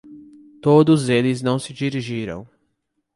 Todos 0.63 1.09
eles 1.09 1.43
não 1.43 1.59
se 1.59 1.71
dirigiram. 1.73 2.49